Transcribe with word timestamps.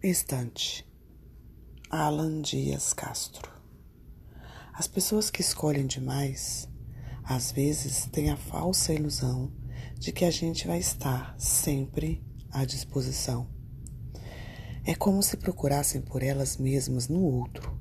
Estante. 0.00 0.86
Alan 1.90 2.40
Dias 2.40 2.92
Castro. 2.92 3.50
As 4.72 4.86
pessoas 4.86 5.28
que 5.28 5.40
escolhem 5.40 5.88
demais, 5.88 6.68
às 7.24 7.50
vezes 7.50 8.06
têm 8.06 8.30
a 8.30 8.36
falsa 8.36 8.94
ilusão 8.94 9.52
de 9.98 10.12
que 10.12 10.24
a 10.24 10.30
gente 10.30 10.68
vai 10.68 10.78
estar 10.78 11.34
sempre 11.36 12.24
à 12.52 12.64
disposição. 12.64 13.48
É 14.84 14.94
como 14.94 15.20
se 15.20 15.36
procurassem 15.36 16.00
por 16.00 16.22
elas 16.22 16.58
mesmas 16.58 17.08
no 17.08 17.24
outro, 17.24 17.76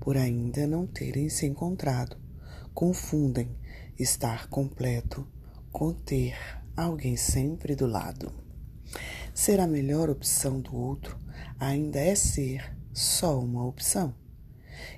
por 0.00 0.16
ainda 0.16 0.66
não 0.66 0.86
terem 0.86 1.28
se 1.28 1.44
encontrado. 1.44 2.16
Confundem 2.72 3.54
estar 3.98 4.48
completo 4.48 5.30
com 5.70 5.92
ter 5.92 6.34
alguém 6.74 7.14
sempre 7.14 7.76
do 7.76 7.86
lado. 7.86 8.32
Ser 9.34 9.60
a 9.60 9.66
melhor 9.66 10.08
opção 10.08 10.58
do 10.58 10.74
outro 10.74 11.21
ainda 11.62 12.00
é 12.00 12.16
ser 12.16 12.76
só 12.92 13.38
uma 13.38 13.64
opção. 13.64 14.12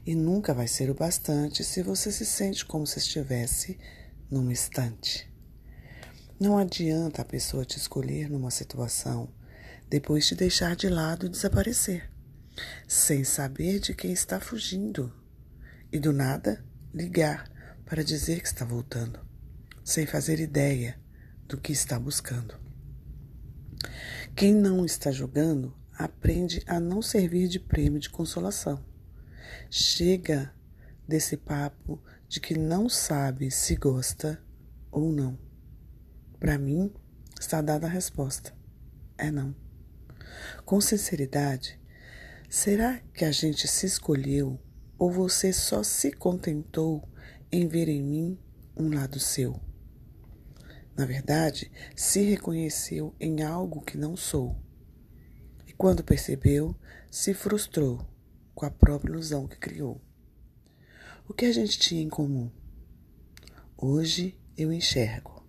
E 0.07 0.15
nunca 0.15 0.55
vai 0.55 0.67
ser 0.67 0.89
o 0.89 0.95
bastante 0.95 1.63
se 1.63 1.83
você 1.83 2.11
se 2.11 2.25
sente 2.25 2.65
como 2.65 2.87
se 2.87 2.99
estivesse 2.99 3.79
num 4.31 4.51
estante. 4.51 5.31
Não 6.41 6.57
adianta 6.57 7.21
a 7.21 7.25
pessoa 7.25 7.67
te 7.67 7.77
escolher 7.77 8.31
numa 8.31 8.51
situação, 8.51 9.29
depois 9.91 10.27
te 10.27 10.35
deixar 10.35 10.75
de 10.75 10.89
lado 10.89 11.27
e 11.27 11.29
desaparecer, 11.29 12.11
sem 12.89 13.25
saber 13.25 13.79
de 13.79 13.95
quem 13.95 14.13
está 14.13 14.41
fugindo, 14.41 15.13
e 15.93 15.99
do 15.99 16.15
nada 16.15 16.65
ligar 16.95 17.51
para 17.85 18.03
dizer 18.03 18.41
que 18.41 18.49
está 18.49 18.65
voltando, 18.65 19.21
sem 19.85 20.07
fazer 20.07 20.41
ideia 20.41 20.99
do 21.47 21.61
que 21.61 21.73
está 21.73 22.01
buscando. 22.01 22.59
Quem 24.35 24.55
não 24.55 24.85
está 24.85 25.13
julgando 25.13 25.84
aprende 26.05 26.63
a 26.67 26.79
não 26.79 27.01
servir 27.01 27.49
de 27.49 27.59
prêmio 27.59 27.99
de 27.99 28.11
consolação. 28.11 28.85
Chega 29.71 30.55
desse 31.09 31.37
papo 31.37 32.03
de 32.29 32.41
que 32.41 32.59
não 32.59 32.89
sabe 32.89 33.51
se 33.51 33.75
gosta 33.75 34.43
ou 34.91 35.11
não. 35.11 35.39
Para 36.39 36.59
mim, 36.59 36.93
está 37.41 37.63
dada 37.63 37.87
a 37.87 37.91
resposta: 37.91 38.55
é 39.17 39.31
não. 39.31 39.55
Com 40.65 40.81
sinceridade, 40.81 41.81
será 42.49 43.01
que 43.13 43.25
a 43.25 43.33
gente 43.33 43.67
se 43.67 43.87
escolheu 43.87 44.61
ou 44.99 45.11
você 45.11 45.53
só 45.53 45.83
se 45.83 46.13
contentou 46.13 47.09
em 47.51 47.67
ver 47.67 47.89
em 47.89 48.03
mim 48.03 48.39
um 48.77 48.93
lado 48.93 49.19
seu? 49.19 49.61
Na 50.97 51.07
verdade, 51.07 51.73
se 51.97 52.23
reconheceu 52.23 53.15
em 53.19 53.43
algo 53.43 53.81
que 53.81 53.99
não 53.99 54.17
sou. 54.17 54.57
E 55.75 55.77
quando 55.77 56.05
percebeu, 56.05 56.73
se 57.11 57.35
frustrou 57.35 58.07
com 58.55 58.65
a 58.65 58.71
própria 58.71 59.11
ilusão 59.11 59.49
que 59.49 59.57
criou. 59.57 60.01
O 61.29 61.35
que 61.35 61.47
a 61.47 61.53
gente 61.53 61.77
tinha 61.81 62.01
em 62.01 62.09
comum? 62.09 62.49
Hoje 63.77 64.39
eu 64.57 64.73
enxergo. 64.73 65.45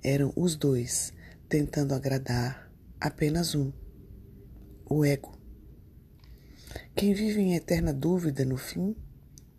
Eram 0.00 0.32
os 0.36 0.54
dois 0.54 1.12
tentando 1.48 1.92
agradar 1.92 2.70
apenas 3.00 3.56
um, 3.56 3.72
o 4.88 5.04
ego. 5.04 5.36
Quem 6.94 7.12
vive 7.12 7.40
em 7.40 7.56
eterna 7.56 7.92
dúvida 7.92 8.44
no 8.44 8.56
fim, 8.56 8.94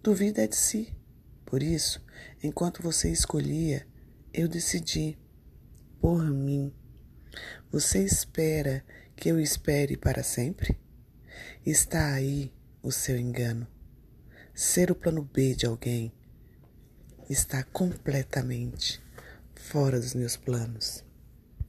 duvida 0.02 0.48
de 0.48 0.56
si. 0.56 0.96
Por 1.46 1.62
isso, 1.62 2.02
enquanto 2.42 2.82
você 2.82 3.12
escolhia, 3.12 3.86
eu 4.34 4.48
decidi 4.48 5.18
por 6.00 6.24
mim. 6.24 6.74
Você 7.70 8.02
espera 8.02 8.82
que 9.16 9.30
eu 9.30 9.40
espere 9.40 9.96
para 9.98 10.24
sempre? 10.24 10.78
Está 11.66 12.14
aí 12.14 12.52
o 12.82 12.92
seu 12.92 13.18
engano. 13.18 13.68
Ser 14.54 14.92
o 14.92 14.96
plano 14.96 15.24
B 15.24 15.56
de 15.56 15.66
alguém 15.66 16.12
está 17.30 17.64
completamente 17.64 19.02
fora 19.56 20.00
dos 20.00 20.14
meus 20.14 20.36
planos. 20.38 21.04